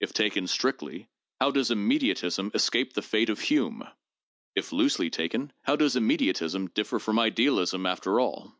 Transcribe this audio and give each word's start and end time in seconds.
If 0.00 0.12
taken 0.12 0.48
strictly, 0.48 1.08
how 1.40 1.52
does 1.52 1.70
immediatism 1.70 2.52
escape 2.52 2.94
the 2.94 3.00
fate 3.00 3.30
of 3.30 3.38
Hume? 3.38 3.84
If 4.56 4.72
loosely 4.72 5.08
taken, 5.08 5.52
how 5.62 5.76
does 5.76 5.94
immediatism 5.94 6.74
differ 6.74 6.98
from 6.98 7.20
idealism 7.20 7.86
after 7.86 8.18
all? 8.18 8.56